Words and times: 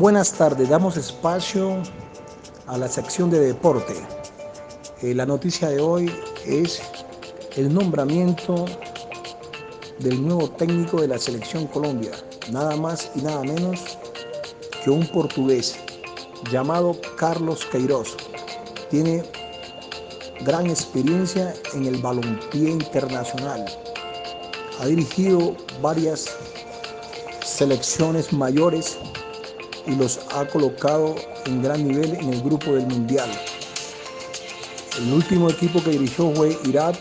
Buenas 0.00 0.32
tardes, 0.32 0.70
damos 0.70 0.96
espacio 0.96 1.82
a 2.66 2.78
la 2.78 2.88
sección 2.88 3.28
de 3.28 3.38
deporte. 3.38 3.92
Eh, 5.02 5.14
la 5.14 5.26
noticia 5.26 5.68
de 5.68 5.78
hoy 5.78 6.10
es 6.46 6.80
el 7.54 7.74
nombramiento 7.74 8.64
del 9.98 10.26
nuevo 10.26 10.48
técnico 10.52 11.02
de 11.02 11.08
la 11.08 11.18
selección 11.18 11.66
Colombia, 11.66 12.12
nada 12.50 12.76
más 12.76 13.10
y 13.14 13.20
nada 13.20 13.42
menos 13.42 13.98
que 14.82 14.88
un 14.88 15.06
portugués 15.08 15.78
llamado 16.50 16.96
Carlos 17.18 17.66
Queiroz. 17.70 18.16
Tiene 18.88 19.22
gran 20.46 20.66
experiencia 20.68 21.52
en 21.74 21.84
el 21.84 22.00
balompié 22.00 22.70
internacional. 22.70 23.66
Ha 24.80 24.86
dirigido 24.86 25.54
varias 25.82 26.24
selecciones 27.44 28.32
mayores 28.32 28.96
y 29.90 29.96
los 29.96 30.20
ha 30.32 30.46
colocado 30.46 31.16
en 31.46 31.62
gran 31.62 31.86
nivel 31.86 32.14
en 32.14 32.32
el 32.32 32.42
grupo 32.42 32.72
del 32.72 32.86
Mundial. 32.86 33.28
El 34.98 35.12
último 35.12 35.50
equipo 35.50 35.82
que 35.82 35.90
dirigió 35.90 36.32
fue 36.34 36.56
Irak 36.64 36.96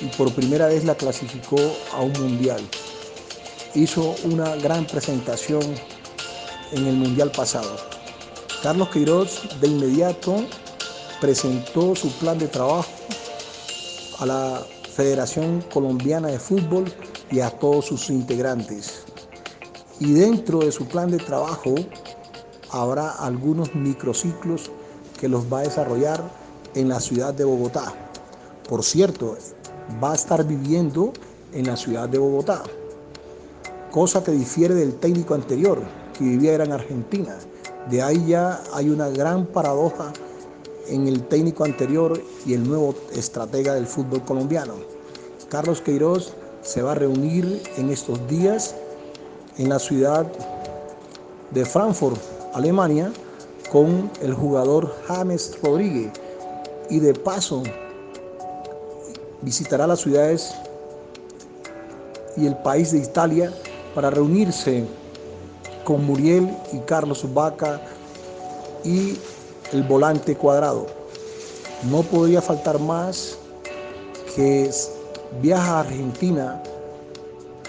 y 0.00 0.06
por 0.16 0.32
primera 0.32 0.66
vez 0.66 0.84
la 0.84 0.96
clasificó 0.96 1.58
a 1.92 2.00
un 2.00 2.12
Mundial. 2.12 2.60
Hizo 3.74 4.14
una 4.24 4.56
gran 4.56 4.86
presentación 4.86 5.62
en 6.72 6.86
el 6.86 6.96
Mundial 6.96 7.30
pasado. 7.30 7.76
Carlos 8.62 8.88
Queiroz 8.88 9.60
de 9.60 9.68
inmediato 9.68 10.44
presentó 11.20 11.94
su 11.94 12.10
plan 12.18 12.38
de 12.38 12.48
trabajo 12.48 12.90
a 14.18 14.26
la 14.26 14.66
Federación 14.94 15.62
Colombiana 15.72 16.28
de 16.28 16.38
Fútbol 16.38 16.92
y 17.30 17.40
a 17.40 17.50
todos 17.50 17.86
sus 17.86 18.10
integrantes. 18.10 19.04
Y 20.04 20.12
dentro 20.12 20.58
de 20.58 20.70
su 20.70 20.86
plan 20.86 21.10
de 21.10 21.16
trabajo 21.16 21.74
habrá 22.70 23.08
algunos 23.12 23.74
microciclos 23.74 24.70
que 25.18 25.30
los 25.30 25.50
va 25.50 25.60
a 25.60 25.62
desarrollar 25.62 26.22
en 26.74 26.90
la 26.90 27.00
ciudad 27.00 27.32
de 27.32 27.44
Bogotá. 27.44 27.90
Por 28.68 28.84
cierto, 28.84 29.34
va 30.02 30.12
a 30.12 30.14
estar 30.14 30.46
viviendo 30.46 31.14
en 31.54 31.68
la 31.68 31.78
ciudad 31.78 32.06
de 32.06 32.18
Bogotá, 32.18 32.64
cosa 33.90 34.22
que 34.22 34.32
difiere 34.32 34.74
del 34.74 34.94
técnico 34.96 35.32
anterior, 35.32 35.80
que 36.12 36.24
vivía 36.24 36.52
en 36.56 36.72
Argentina. 36.72 37.38
De 37.88 38.02
ahí 38.02 38.26
ya 38.26 38.62
hay 38.74 38.90
una 38.90 39.08
gran 39.08 39.46
paradoja 39.46 40.12
en 40.86 41.08
el 41.08 41.26
técnico 41.28 41.64
anterior 41.64 42.22
y 42.44 42.52
el 42.52 42.68
nuevo 42.68 42.94
estratega 43.14 43.72
del 43.72 43.86
fútbol 43.86 44.22
colombiano. 44.22 44.74
Carlos 45.48 45.80
Queiroz 45.80 46.34
se 46.60 46.82
va 46.82 46.92
a 46.92 46.96
reunir 46.96 47.62
en 47.78 47.88
estos 47.88 48.28
días 48.28 48.74
en 49.58 49.68
la 49.68 49.78
ciudad 49.78 50.26
de 51.50 51.64
Frankfurt, 51.64 52.20
Alemania, 52.54 53.12
con 53.70 54.10
el 54.20 54.34
jugador 54.34 54.94
James 55.06 55.58
Rodríguez 55.62 56.12
y 56.90 57.00
de 57.00 57.14
paso 57.14 57.62
visitará 59.42 59.86
las 59.86 60.00
ciudades 60.00 60.54
y 62.36 62.46
el 62.46 62.56
país 62.58 62.92
de 62.92 62.98
Italia 62.98 63.52
para 63.94 64.10
reunirse 64.10 64.84
con 65.84 66.04
Muriel 66.04 66.48
y 66.72 66.78
Carlos 66.80 67.24
Vaca 67.34 67.80
y 68.84 69.18
el 69.72 69.82
volante 69.82 70.34
cuadrado. 70.34 70.86
No 71.90 72.02
podría 72.02 72.40
faltar 72.40 72.78
más 72.78 73.38
que 74.34 74.70
viaja 75.42 75.76
a 75.76 75.80
Argentina 75.80 76.62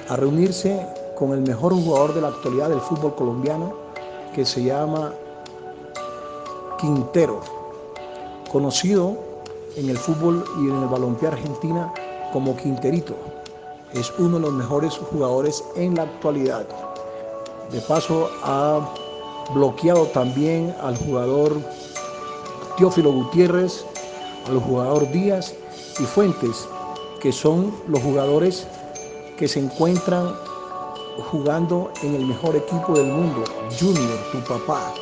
a 0.08 0.16
reunirse 0.16 0.86
con 1.16 1.31
el 1.31 1.42
mejor 1.42 1.74
jugador 1.74 2.14
de 2.14 2.22
la 2.22 2.28
actualidad 2.30 2.70
del 2.70 2.81
fútbol 2.81 3.16
colombiano, 3.16 3.74
que 4.34 4.46
se 4.46 4.64
llama 4.64 5.14
Quintero, 6.80 7.40
conocido 8.52 9.18
en 9.78 9.90
el 9.90 9.98
fútbol 9.98 10.44
y 10.59 10.70
en 10.70 10.81
el 10.81 10.88
balompié 10.88 11.30
argentina 11.30 11.94
como 12.34 12.56
Quinterito. 12.58 13.16
Es 13.94 14.12
uno 14.20 14.36
de 14.36 14.42
los 14.42 14.53
mejores 14.53 14.98
jugadores 14.98 15.64
en 15.76 15.96
la 15.96 16.03
actualidad. 16.03 16.68
De 17.72 17.80
paso 17.82 18.30
ha 18.44 18.82
bloqueado 19.53 20.06
también 20.08 20.76
al 20.82 20.97
jugador 20.97 21.58
Teófilo 22.78 23.12
Gutiérrez, 23.12 23.86
al 24.47 24.59
jugador 24.59 25.09
Díaz 25.12 25.53
y 26.00 26.03
Fuentes, 26.03 26.68
que 27.22 27.32
son 27.32 27.74
los 27.88 28.02
jugadores 28.02 28.68
que 29.38 29.47
se 29.47 29.59
encuentran 29.59 30.36
jugando 31.18 31.92
en 32.03 32.16
el 32.16 32.26
mejor 32.26 32.56
equipo 32.56 32.94
del 32.94 33.08
mundo, 33.08 33.44
Junior, 33.80 34.20
tu 34.31 34.40
papá. 34.44 34.94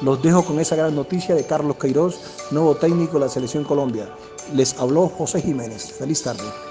Los 0.00 0.22
dejo 0.22 0.44
con 0.44 0.60
esa 0.60 0.76
gran 0.76 0.94
noticia 0.94 1.34
de 1.34 1.44
Carlos 1.44 1.76
Queiroz, 1.76 2.20
nuevo 2.50 2.76
técnico 2.76 3.14
de 3.14 3.20
la 3.20 3.28
Selección 3.28 3.64
Colombia. 3.64 4.08
Les 4.54 4.78
habló 4.78 5.08
José 5.08 5.40
Jiménez. 5.40 5.92
Feliz 5.92 6.22
tarde. 6.22 6.67